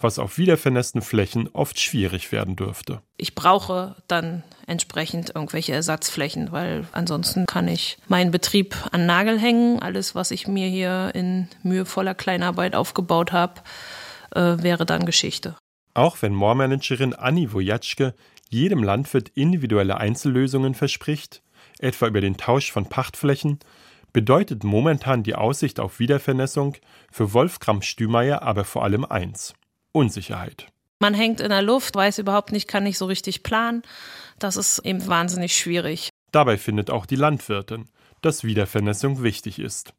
was 0.00 0.18
auf 0.18 0.38
wiedervernässten 0.38 1.02
Flächen 1.02 1.48
oft 1.52 1.78
schwierig 1.78 2.32
werden 2.32 2.56
dürfte. 2.56 3.00
Ich 3.16 3.36
brauche 3.36 3.94
dann 4.08 4.42
entsprechend 4.66 5.30
irgendwelche 5.34 5.72
Ersatzflächen, 5.72 6.50
weil 6.50 6.86
ansonsten 6.90 7.46
kann 7.46 7.68
ich 7.68 7.96
meinen 8.08 8.32
Betrieb 8.32 8.76
an 8.90 9.06
Nagel 9.06 9.38
hängen. 9.38 9.80
Alles, 9.80 10.16
was 10.16 10.32
ich 10.32 10.48
mir 10.48 10.66
hier 10.66 11.12
in 11.14 11.48
mühevoller 11.62 12.14
Kleinarbeit 12.14 12.74
aufgebaut 12.74 13.30
habe, 13.30 13.62
äh, 14.34 14.56
wäre 14.62 14.84
dann 14.84 15.06
Geschichte. 15.06 15.54
Auch 15.94 16.20
wenn 16.22 16.34
Moormanagerin 16.34 17.14
Anni 17.14 17.52
Wojatschke 17.52 18.14
jedem 18.54 18.82
Landwirt 18.82 19.30
individuelle 19.34 19.98
Einzellösungen 19.98 20.74
verspricht, 20.74 21.42
etwa 21.80 22.06
über 22.06 22.20
den 22.20 22.36
Tausch 22.36 22.70
von 22.70 22.88
Pachtflächen, 22.88 23.58
bedeutet 24.12 24.62
momentan 24.62 25.24
die 25.24 25.34
Aussicht 25.34 25.80
auf 25.80 25.98
Wiedervernässung 25.98 26.76
für 27.10 27.32
Wolfgram 27.32 27.82
Stümeier 27.82 28.42
aber 28.42 28.64
vor 28.64 28.84
allem 28.84 29.04
eins: 29.04 29.54
Unsicherheit. 29.92 30.68
Man 31.00 31.14
hängt 31.14 31.40
in 31.40 31.50
der 31.50 31.62
Luft, 31.62 31.96
weiß 31.96 32.18
überhaupt 32.18 32.52
nicht, 32.52 32.68
kann 32.68 32.84
nicht 32.84 32.96
so 32.96 33.06
richtig 33.06 33.42
planen. 33.42 33.82
Das 34.38 34.56
ist 34.56 34.78
eben 34.78 35.06
wahnsinnig 35.06 35.56
schwierig. 35.56 36.10
Dabei 36.30 36.56
findet 36.56 36.90
auch 36.90 37.06
die 37.06 37.16
Landwirtin, 37.16 37.88
dass 38.22 38.44
Wiedervernässung 38.44 39.22
wichtig 39.22 39.58
ist. 39.58 39.94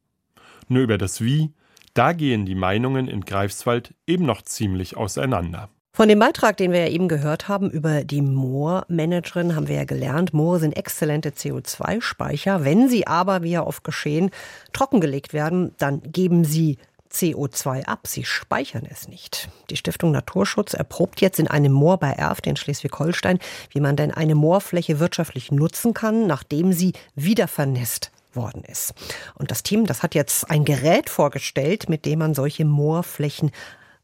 Nur 0.69 0.81
über 0.81 0.97
das 0.97 1.21
Wie, 1.21 1.53
da 1.93 2.13
gehen 2.13 2.45
die 2.45 2.55
Meinungen 2.55 3.07
in 3.07 3.21
Greifswald 3.21 3.93
eben 4.07 4.25
noch 4.25 4.41
ziemlich 4.41 4.95
auseinander. 4.97 5.69
Von 5.95 6.09
dem 6.09 6.19
Beitrag, 6.19 6.57
den 6.57 6.73
wir 6.73 6.81
ja 6.81 6.89
eben 6.89 7.07
gehört 7.07 7.47
haben 7.47 7.69
über 7.69 8.03
die 8.03 8.21
Moormanagerin, 8.21 9.55
haben 9.55 9.69
wir 9.69 9.77
ja 9.77 9.85
gelernt, 9.85 10.33
Moore 10.33 10.59
sind 10.59 10.75
exzellente 10.75 11.29
CO2-Speicher. 11.29 12.65
Wenn 12.65 12.89
sie 12.89 13.07
aber, 13.07 13.43
wie 13.43 13.51
ja 13.51 13.65
oft 13.65 13.85
geschehen, 13.85 14.29
trockengelegt 14.73 15.31
werden, 15.31 15.73
dann 15.77 16.01
geben 16.11 16.43
sie 16.43 16.79
CO2 17.13 17.85
ab. 17.85 18.07
Sie 18.07 18.25
speichern 18.25 18.85
es 18.91 19.07
nicht. 19.07 19.47
Die 19.69 19.77
Stiftung 19.77 20.11
Naturschutz 20.11 20.73
erprobt 20.73 21.21
jetzt 21.21 21.39
in 21.39 21.47
einem 21.47 21.71
Moor 21.71 21.97
bei 21.97 22.11
Erft 22.11 22.45
in 22.45 22.57
Schleswig-Holstein, 22.57 23.39
wie 23.69 23.79
man 23.79 23.95
denn 23.95 24.11
eine 24.11 24.35
Moorfläche 24.35 24.99
wirtschaftlich 24.99 25.49
nutzen 25.49 25.93
kann, 25.93 26.27
nachdem 26.27 26.73
sie 26.73 26.91
wieder 27.15 27.47
vernässt 27.47 28.11
worden 28.33 28.65
ist. 28.69 28.93
Und 29.35 29.49
das 29.49 29.63
Team, 29.63 29.85
das 29.85 30.03
hat 30.03 30.13
jetzt 30.13 30.51
ein 30.51 30.65
Gerät 30.65 31.09
vorgestellt, 31.09 31.87
mit 31.87 32.03
dem 32.03 32.19
man 32.19 32.33
solche 32.33 32.65
Moorflächen 32.65 33.51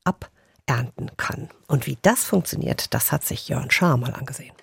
ab 0.06 0.30
ernten 0.72 1.12
kann. 1.18 1.50
Und 1.68 1.86
wie 1.86 1.98
das 2.02 2.24
funktioniert, 2.24 2.94
das 2.94 3.12
hat 3.12 3.26
sich 3.26 3.50
Jörn 3.50 3.72
Schaar 3.72 3.98
mal 3.98 4.14
angesehen. 4.14 4.54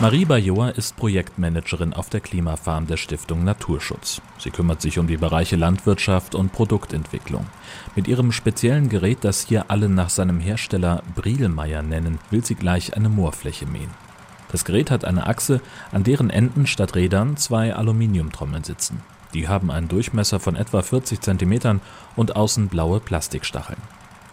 Marie 0.00 0.24
Bajor 0.24 0.70
ist 0.70 0.96
Projektmanagerin 0.96 1.92
auf 1.92 2.10
der 2.10 2.20
Klimafarm 2.20 2.86
der 2.86 2.96
Stiftung 2.96 3.44
Naturschutz. 3.44 4.20
Sie 4.38 4.50
kümmert 4.50 4.80
sich 4.80 4.98
um 4.98 5.06
die 5.06 5.18
Bereiche 5.18 5.56
Landwirtschaft 5.56 6.34
und 6.34 6.52
Produktentwicklung. 6.52 7.46
Mit 7.94 8.08
ihrem 8.08 8.32
speziellen 8.32 8.88
Gerät, 8.88 9.18
das 9.20 9.46
hier 9.46 9.66
alle 9.68 9.88
nach 9.88 10.10
seinem 10.10 10.40
Hersteller 10.40 11.02
Brielmeier 11.14 11.82
nennen, 11.82 12.18
will 12.30 12.44
sie 12.44 12.56
gleich 12.56 12.96
eine 12.96 13.08
Moorfläche 13.08 13.66
mähen. 13.66 13.90
Das 14.50 14.64
Gerät 14.64 14.90
hat 14.90 15.04
eine 15.04 15.26
Achse, 15.26 15.60
an 15.92 16.02
deren 16.02 16.30
Enden 16.30 16.66
statt 16.66 16.96
Rädern 16.96 17.36
zwei 17.36 17.74
Aluminiumtrommeln 17.74 18.64
sitzen. 18.64 19.00
Die 19.34 19.48
haben 19.48 19.70
einen 19.70 19.88
Durchmesser 19.88 20.40
von 20.40 20.56
etwa 20.56 20.82
40 20.82 21.20
cm 21.20 21.80
und 22.16 22.36
außen 22.36 22.68
blaue 22.68 23.00
Plastikstacheln. 23.00 23.80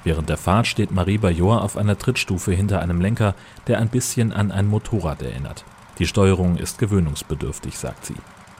Während 0.04 0.30
der 0.30 0.38
Fahrt 0.38 0.66
steht 0.66 0.92
Marie 0.92 1.20
Bajor 1.20 1.64
auf 1.64 1.78
einer 1.78 1.98
Trittstufe 1.98 2.52
hinter 2.52 2.82
einem 2.82 3.02
Lenker, 3.02 3.36
der 3.68 3.78
ein 3.78 3.90
bisschen 3.90 4.34
an 4.34 4.52
ein 4.52 4.68
Motorrad 4.68 5.22
erinnert. 5.22 5.64
Die 6.00 6.08
Steuerung 6.08 6.58
ist 6.58 6.80
gewöhnungsbedürftig, 6.80 7.78
sagt 7.78 8.06
sie. 8.06 8.16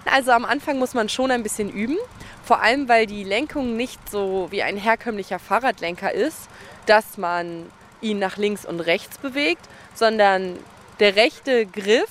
Also 0.06 0.32
am 0.32 0.46
Anfang 0.46 0.78
muss 0.78 0.94
man 0.94 1.10
schon 1.10 1.32
ein 1.32 1.44
bisschen 1.44 1.70
üben, 1.70 1.98
vor 2.44 2.62
allem 2.62 2.90
weil 2.90 3.06
die 3.06 3.24
Lenkung 3.24 3.76
nicht 3.76 4.10
so 4.10 4.48
wie 4.52 4.62
ein 4.62 4.78
herkömmlicher 4.78 5.40
Fahrradlenker 5.40 6.12
ist, 6.12 6.50
dass 6.86 7.18
man 7.18 7.66
ihn 8.02 8.20
nach 8.20 8.38
links 8.38 8.66
und 8.66 8.80
rechts 8.80 9.18
bewegt, 9.18 9.68
sondern 9.96 10.58
der 11.00 11.16
rechte 11.16 11.66
Griff 11.66 12.10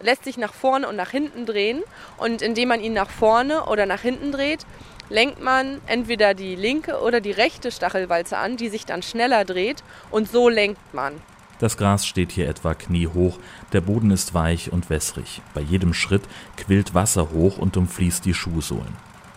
lässt 0.00 0.24
sich 0.24 0.36
nach 0.36 0.52
vorne 0.52 0.88
und 0.88 0.96
nach 0.96 1.10
hinten 1.10 1.46
drehen 1.46 1.82
und 2.18 2.42
indem 2.42 2.68
man 2.68 2.80
ihn 2.80 2.92
nach 2.92 3.10
vorne 3.10 3.64
oder 3.64 3.86
nach 3.86 4.00
hinten 4.00 4.32
dreht, 4.32 4.66
lenkt 5.08 5.42
man 5.42 5.80
entweder 5.86 6.34
die 6.34 6.56
linke 6.56 7.00
oder 7.00 7.20
die 7.20 7.30
rechte 7.30 7.70
Stachelwalze 7.70 8.36
an, 8.36 8.56
die 8.56 8.68
sich 8.68 8.86
dann 8.86 9.02
schneller 9.02 9.44
dreht 9.44 9.82
und 10.10 10.30
so 10.30 10.48
lenkt 10.48 10.94
man. 10.94 11.14
Das 11.58 11.78
Gras 11.78 12.06
steht 12.06 12.32
hier 12.32 12.48
etwa 12.48 12.74
kniehoch, 12.74 13.38
der 13.72 13.80
Boden 13.80 14.10
ist 14.10 14.34
weich 14.34 14.72
und 14.72 14.90
wässrig. 14.90 15.40
Bei 15.54 15.62
jedem 15.62 15.94
Schritt 15.94 16.22
quillt 16.56 16.94
Wasser 16.94 17.30
hoch 17.30 17.56
und 17.56 17.76
umfließt 17.76 18.24
die 18.26 18.34
Schuhsohlen. 18.34 18.94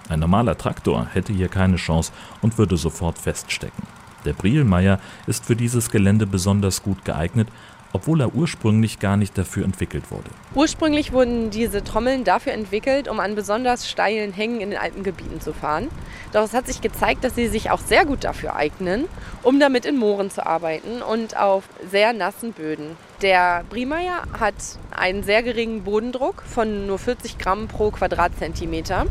Ein 0.09 0.19
normaler 0.19 0.57
Traktor 0.57 1.07
hätte 1.13 1.31
hier 1.31 1.47
keine 1.47 1.77
Chance 1.77 2.11
und 2.41 2.57
würde 2.57 2.75
sofort 2.75 3.17
feststecken. 3.17 3.83
Der 4.25 4.33
Brielmeier 4.33 4.99
ist 5.27 5.45
für 5.45 5.55
dieses 5.55 5.91
Gelände 5.91 6.27
besonders 6.27 6.83
gut 6.83 7.05
geeignet, 7.05 7.47
obwohl 7.93 8.21
er 8.21 8.33
ursprünglich 8.35 8.99
gar 8.99 9.17
nicht 9.17 9.37
dafür 9.37 9.65
entwickelt 9.65 10.11
wurde. 10.11 10.29
Ursprünglich 10.55 11.11
wurden 11.11 11.49
diese 11.49 11.83
Trommeln 11.83 12.23
dafür 12.23 12.53
entwickelt, 12.53 13.07
um 13.07 13.19
an 13.19 13.35
besonders 13.35 13.89
steilen 13.89 14.33
Hängen 14.33 14.61
in 14.61 14.71
den 14.71 14.79
Alpengebieten 14.79 15.41
zu 15.41 15.53
fahren. 15.53 15.87
Doch 16.31 16.43
es 16.43 16.53
hat 16.53 16.67
sich 16.67 16.81
gezeigt, 16.81 17.23
dass 17.23 17.35
sie 17.35 17.47
sich 17.47 17.71
auch 17.71 17.79
sehr 17.79 18.05
gut 18.05 18.23
dafür 18.23 18.55
eignen, 18.55 19.05
um 19.43 19.59
damit 19.59 19.85
in 19.85 19.97
Mooren 19.97 20.29
zu 20.29 20.45
arbeiten 20.45 21.01
und 21.01 21.37
auf 21.37 21.63
sehr 21.89 22.13
nassen 22.13 22.53
Böden. 22.53 22.95
Der 23.21 23.63
Briemeier 23.69 24.23
hat 24.39 24.55
einen 24.91 25.23
sehr 25.23 25.43
geringen 25.43 25.83
Bodendruck 25.83 26.43
von 26.43 26.87
nur 26.87 26.99
40 26.99 27.37
Gramm 27.37 27.67
pro 27.67 27.91
Quadratzentimeter. 27.91 29.07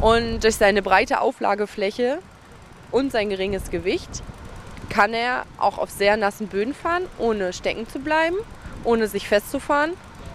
Und 0.00 0.44
durch 0.44 0.56
seine 0.56 0.80
breite 0.80 1.20
Auflagefläche 1.20 2.20
und 2.90 3.12
sein 3.12 3.28
geringes 3.28 3.70
Gewicht 3.70 4.22
kann 5.00 5.14
er 5.14 5.46
auch 5.56 5.78
auf 5.78 5.88
sehr 5.88 6.18
nassen 6.18 6.48
Böden 6.48 6.74
fahren, 6.74 7.04
ohne 7.16 7.54
stecken 7.54 7.88
zu 7.88 8.00
bleiben, 8.00 8.36
ohne 8.84 9.08
sich 9.08 9.28
festzufahren 9.28 9.92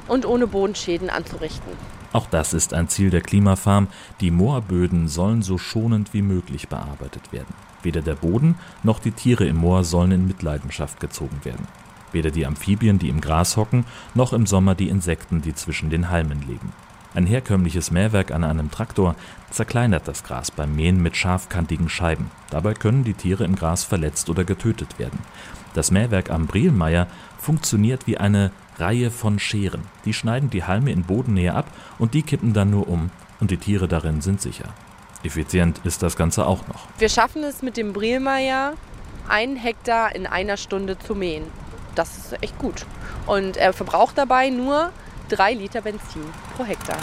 und 0.08 0.26
ohne 0.26 0.48
Bodenschäden 0.48 1.12
anzurichten. 1.12 1.72
Auch 2.14 2.26
das 2.26 2.52
ist 2.52 2.74
ein 2.74 2.90
Ziel 2.90 3.12
der 3.12 3.22
Klimafarm. 3.22 3.90
Die 4.22 4.32
Moorböden 4.32 5.08
sollen 5.08 5.44
so 5.44 5.60
schonend 5.60 6.16
wie 6.16 6.24
möglich 6.24 6.68
bearbeitet 6.68 7.32
werden. 7.32 7.54
Weder 7.84 8.02
der 8.02 8.16
Boden 8.16 8.58
noch 8.82 8.98
die 8.98 9.12
Tiere 9.12 9.46
im 9.46 9.58
Moor 9.58 9.84
sollen 9.84 10.12
in 10.12 10.26
Mitleidenschaft 10.26 11.00
gezogen 11.00 11.42
werden. 11.44 11.68
Weder 12.12 12.32
die 12.32 12.48
Amphibien, 12.48 12.98
die 12.98 13.10
im 13.10 13.22
Gras 13.22 13.58
hocken, 13.58 13.86
noch 14.16 14.34
im 14.34 14.48
Sommer 14.48 14.74
die 14.74 14.90
Insekten, 14.90 15.44
die 15.44 15.54
zwischen 15.54 15.92
den 15.92 16.10
Halmen 16.10 16.42
leben. 16.42 16.74
Ein 17.16 17.26
herkömmliches 17.26 17.92
Mähwerk 17.92 18.32
an 18.32 18.44
einem 18.44 18.70
Traktor 18.70 19.16
zerkleinert 19.50 20.06
das 20.06 20.26
Gras 20.26 20.52
beim 20.52 20.76
Mähen 20.76 21.02
mit 21.02 21.16
scharfkantigen 21.16 21.88
Scheiben. 21.88 22.30
Dabei 22.50 22.74
können 22.74 23.06
die 23.06 23.14
Tiere 23.14 23.46
im 23.46 23.56
Gras 23.56 23.86
verletzt 23.86 24.30
oder 24.30 24.44
getötet 24.44 25.00
werden. 25.00 25.20
Das 25.74 25.92
Mähwerk 25.92 26.30
am 26.30 26.46
Brielmeier 26.46 27.08
funktioniert 27.40 28.06
wie 28.06 28.18
eine 28.18 28.52
Reihe 28.78 29.12
von 29.12 29.40
Scheren. 29.40 29.84
Die 30.04 30.14
schneiden 30.14 30.50
die 30.50 30.66
Halme 30.66 30.92
in 30.92 31.04
Bodennähe 31.04 31.54
ab 31.54 31.68
und 32.00 32.14
die 32.14 32.22
kippen 32.22 32.52
dann 32.52 32.70
nur 32.70 32.90
um 32.90 33.12
und 33.40 33.50
die 33.50 33.58
Tiere 33.58 33.88
darin 33.88 34.20
sind 34.20 34.42
sicher. 34.42 34.74
Effizient 35.24 35.80
ist 35.86 36.04
das 36.04 36.18
Ganze 36.18 36.46
auch 36.46 36.68
noch. 36.68 36.86
Wir 36.98 37.08
schaffen 37.08 37.44
es 37.46 37.62
mit 37.62 37.78
dem 37.78 37.94
Brielmeier, 37.94 38.74
einen 39.30 39.56
Hektar 39.56 40.14
in 40.14 40.28
einer 40.28 40.58
Stunde 40.58 41.00
zu 41.00 41.16
mähen. 41.16 41.46
Das 41.96 42.18
ist 42.18 42.44
echt 42.44 42.60
gut. 42.60 42.86
Und 43.26 43.56
er 43.56 43.72
verbraucht 43.72 44.18
dabei 44.18 44.50
nur 44.50 44.92
3 45.30 45.54
Liter 45.56 45.82
Benzin 45.82 46.22
pro 46.56 46.66
Hektar. 46.66 46.98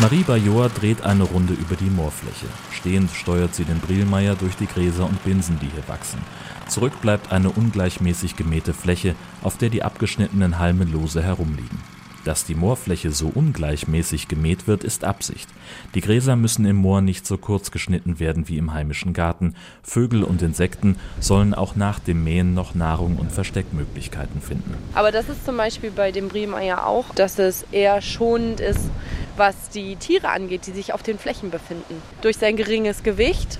Marie 0.00 0.24
Bajor 0.24 0.68
dreht 0.70 1.02
eine 1.02 1.22
Runde 1.22 1.52
über 1.52 1.76
die 1.76 1.90
Moorfläche. 1.90 2.46
Stehend 2.72 3.12
steuert 3.12 3.54
sie 3.54 3.64
den 3.64 3.78
Brielmeier 3.78 4.34
durch 4.34 4.56
die 4.56 4.66
Gräser 4.66 5.04
und 5.04 5.22
Binsen, 5.22 5.60
die 5.60 5.68
hier 5.68 5.86
wachsen. 5.86 6.18
Zurück 6.66 7.00
bleibt 7.00 7.30
eine 7.30 7.50
ungleichmäßig 7.50 8.34
gemähte 8.34 8.74
Fläche, 8.74 9.14
auf 9.42 9.56
der 9.58 9.68
die 9.68 9.84
abgeschnittenen 9.84 10.58
Halme 10.58 10.84
lose 10.84 11.22
herumliegen. 11.22 11.78
Dass 12.24 12.44
die 12.44 12.54
Moorfläche 12.54 13.10
so 13.10 13.28
ungleichmäßig 13.34 14.28
gemäht 14.28 14.68
wird, 14.68 14.84
ist 14.84 15.04
Absicht. 15.04 15.48
Die 15.94 16.00
Gräser 16.00 16.36
müssen 16.36 16.64
im 16.64 16.76
Moor 16.76 17.00
nicht 17.00 17.26
so 17.26 17.36
kurz 17.36 17.72
geschnitten 17.72 18.20
werden 18.20 18.48
wie 18.48 18.58
im 18.58 18.72
heimischen 18.72 19.12
Garten. 19.12 19.54
Vögel 19.82 20.22
und 20.22 20.40
Insekten 20.40 20.96
sollen 21.18 21.52
auch 21.52 21.74
nach 21.74 21.98
dem 21.98 22.22
Mähen 22.22 22.54
noch 22.54 22.74
Nahrung 22.74 23.16
und 23.16 23.32
Versteckmöglichkeiten 23.32 24.40
finden. 24.40 24.76
Aber 24.94 25.10
das 25.10 25.28
ist 25.28 25.44
zum 25.44 25.56
Beispiel 25.56 25.90
bei 25.90 26.12
dem 26.12 26.28
Briemeier 26.28 26.86
auch, 26.86 27.12
dass 27.14 27.38
es 27.38 27.64
eher 27.72 28.00
schonend 28.00 28.60
ist, 28.60 28.90
was 29.36 29.70
die 29.70 29.96
Tiere 29.96 30.28
angeht, 30.28 30.66
die 30.66 30.72
sich 30.72 30.92
auf 30.92 31.02
den 31.02 31.18
Flächen 31.18 31.50
befinden. 31.50 32.00
Durch 32.20 32.36
sein 32.36 32.56
geringes 32.56 33.02
Gewicht 33.02 33.58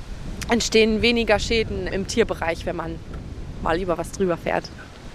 entstehen 0.49 1.03
weniger 1.03 1.39
Schäden 1.39 1.87
im 1.87 2.07
Tierbereich, 2.07 2.67
wenn 2.67 2.77
man 2.77 2.97
mal 3.63 3.81
über 3.81 3.99
was 3.99 4.13
drüber 4.13 4.37
fährt. 4.37 4.69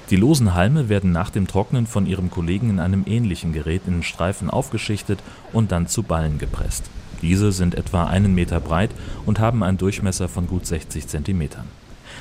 Die 0.10 0.16
losen 0.16 0.54
Halme 0.54 0.88
werden 0.88 1.12
nach 1.12 1.30
dem 1.30 1.48
Trocknen 1.48 1.86
von 1.86 2.06
ihrem 2.06 2.30
Kollegen 2.30 2.70
in 2.70 2.80
einem 2.80 3.04
ähnlichen 3.06 3.52
Gerät 3.52 3.82
in 3.88 4.04
Streifen 4.04 4.50
aufgeschichtet 4.50 5.20
und 5.52 5.74
dann 5.74 5.88
zu 5.88 6.02
Ballen 6.02 6.38
gepresst. 6.38 6.90
Diese 7.22 7.52
sind 7.52 7.76
etwa 7.76 8.06
einen 8.06 8.34
Meter 8.34 8.62
breit 8.62 8.92
und 9.26 9.40
haben 9.40 9.64
einen 9.64 9.78
Durchmesser 9.78 10.30
von 10.30 10.48
gut 10.48 10.66
60 10.66 11.08
Zentimetern. 11.08 11.66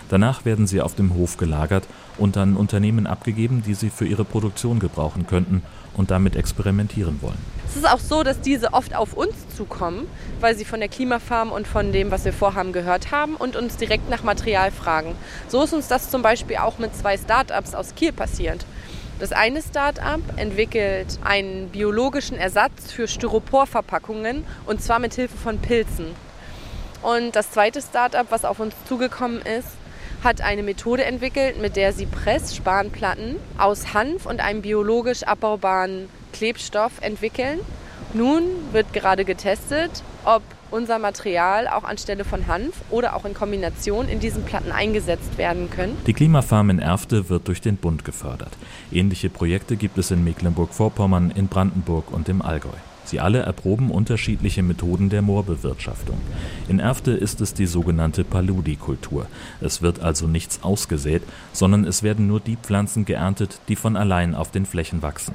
Danach 0.09 0.45
werden 0.45 0.67
sie 0.67 0.81
auf 0.81 0.95
dem 0.95 1.15
Hof 1.15 1.37
gelagert 1.37 1.85
und 2.17 2.37
an 2.37 2.57
Unternehmen 2.57 3.07
abgegeben, 3.07 3.63
die 3.67 3.75
sie 3.75 3.91
für 3.91 4.07
ihre 4.07 4.25
Produktion 4.25 4.79
gebrauchen 4.79 5.27
könnten 5.27 5.63
und 5.95 6.11
damit 6.11 6.37
experimentieren 6.37 7.21
wollen. 7.23 7.39
Es 7.69 7.77
ist 7.77 7.89
auch 7.89 7.99
so, 7.99 8.23
dass 8.23 8.41
diese 8.41 8.73
oft 8.73 8.95
auf 8.95 9.15
uns 9.15 9.35
zukommen, 9.57 10.07
weil 10.41 10.57
sie 10.57 10.65
von 10.65 10.81
der 10.81 10.89
Klimafarm 10.89 11.51
und 11.51 11.67
von 11.67 11.93
dem, 11.93 12.11
was 12.11 12.25
wir 12.25 12.33
vorhaben, 12.33 12.73
gehört 12.73 13.11
haben 13.11 13.35
und 13.35 13.57
uns 13.57 13.77
direkt 13.77 14.09
nach 14.09 14.23
Material 14.23 14.71
fragen. 14.71 15.15
So 15.49 15.63
ist 15.63 15.75
uns 15.75 15.89
das 15.89 16.11
zum 16.11 16.23
Beispiel 16.23 16.57
auch 16.57 16.79
mit 16.79 16.95
zwei 16.95 17.19
Startups 17.19 17.75
aus 17.75 17.95
Kiel 17.95 18.13
passiert. 18.13 18.65
Das 19.19 19.33
eine 19.33 19.63
Start-up 19.63 20.21
entwickelt 20.37 21.19
einen 21.25 21.71
biologischen 21.71 22.37
Ersatz 22.37 22.93
für 22.93 23.09
Styroporverpackungen 23.09 24.45
und 24.67 24.83
zwar 24.83 24.99
mit 24.99 25.15
Hilfe 25.15 25.37
von 25.37 25.59
Pilzen. 25.59 26.07
Und 27.03 27.35
das 27.35 27.51
zweite 27.51 27.81
Start-up, 27.81 28.27
was 28.31 28.45
auf 28.45 28.61
uns 28.61 28.75
zugekommen 28.87 29.41
ist, 29.41 29.69
hat 30.23 30.40
eine 30.40 30.62
Methode 30.62 31.04
entwickelt, 31.04 31.61
mit 31.61 31.76
der 31.76 31.92
sie 31.92 32.06
Pressspanplatten 32.06 33.37
aus 33.58 33.94
Hanf 33.94 34.26
und 34.26 34.40
einem 34.40 34.62
biologisch 34.62 35.23
abbaubaren 35.23 36.08
Klebstoff 36.32 36.92
entwickeln. 37.00 37.61
Nun 38.12 38.44
wird 38.73 38.92
gerade 38.92 39.25
getestet, 39.25 39.90
ob 40.25 40.42
unser 40.70 40.99
Material 40.99 41.68
auch 41.68 41.85
anstelle 41.85 42.25
von 42.25 42.46
Hanf 42.46 42.75
oder 42.90 43.14
auch 43.14 43.25
in 43.25 43.35
Kombination 43.35 44.08
in 44.08 44.20
diesen 44.20 44.44
Platten 44.44 44.73
eingesetzt 44.73 45.38
werden 45.38 45.70
können. 45.70 45.96
Die 46.06 46.12
Klimafarm 46.12 46.70
in 46.70 46.78
Erfte 46.78 47.28
wird 47.28 47.49
durch 47.49 47.61
den 47.61 47.76
Bund 47.76 48.04
gefördert. 48.04 48.52
Ähnliche 48.90 49.30
Projekte 49.30 49.76
gibt 49.76 49.99
es 49.99 50.11
in 50.11 50.25
Mecklenburg-Vorpommern, 50.25 51.30
in 51.30 51.49
Brandenburg 51.49 52.11
und 52.11 52.28
im 52.28 52.42
Allgäu. 52.42 52.70
Sie 53.07 53.21
alle 53.21 53.39
erproben 53.39 53.91
unterschiedliche 53.91 54.63
Methoden 54.63 55.09
der 55.09 55.23
Moorbewirtschaftung. 55.23 56.19
In 56.69 56.81
Erfte 56.81 57.13
ist 57.13 57.41
es 57.41 57.55
die 57.55 57.67
sogenannte 57.67 58.25
Paludikultur. 58.25 59.27
Es 59.61 59.81
wird 59.81 60.01
also 60.01 60.27
nichts 60.27 60.63
ausgesät, 60.63 61.23
sondern 61.53 61.85
es 61.85 62.03
werden 62.03 62.27
nur 62.27 62.41
die 62.41 62.57
Pflanzen 62.57 63.05
geerntet, 63.05 63.61
die 63.69 63.77
von 63.77 63.97
allein 63.97 64.35
auf 64.35 64.51
den 64.51 64.67
Flächen 64.67 65.03
wachsen. 65.03 65.35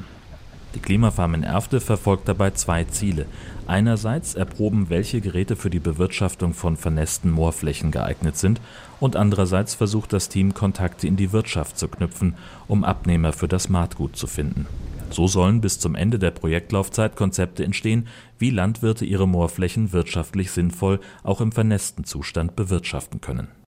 Die 0.75 0.79
Klimafarm 0.79 1.33
in 1.33 1.43
Erfte 1.43 1.81
verfolgt 1.81 2.27
dabei 2.27 2.51
zwei 2.51 2.85
Ziele. 2.85 3.25
Einerseits 3.67 4.35
erproben, 4.35 4.89
welche 4.89 5.19
Geräte 5.19 5.55
für 5.55 5.69
die 5.69 5.79
Bewirtschaftung 5.79 6.53
von 6.53 6.77
vernässten 6.77 7.31
Moorflächen 7.31 7.91
geeignet 7.91 8.37
sind, 8.37 8.61
und 8.99 9.15
andererseits 9.15 9.75
versucht 9.75 10.13
das 10.13 10.29
Team, 10.29 10.53
Kontakte 10.53 11.07
in 11.07 11.17
die 11.17 11.33
Wirtschaft 11.33 11.77
zu 11.77 11.87
knüpfen, 11.87 12.35
um 12.67 12.83
Abnehmer 12.83 13.33
für 13.33 13.47
das 13.47 13.67
Maatgut 13.67 14.15
zu 14.15 14.27
finden. 14.27 14.65
So 15.11 15.27
sollen 15.27 15.61
bis 15.61 15.79
zum 15.79 15.95
Ende 15.95 16.19
der 16.19 16.31
Projektlaufzeit 16.31 17.15
Konzepte 17.15 17.63
entstehen, 17.63 18.07
wie 18.39 18.49
Landwirte 18.49 19.05
ihre 19.05 19.27
Moorflächen 19.27 19.91
wirtschaftlich 19.91 20.51
sinnvoll 20.51 20.99
auch 21.23 21.41
im 21.41 21.51
vernässten 21.51 22.03
Zustand 22.03 22.55
bewirtschaften 22.55 23.21
können 23.21 23.60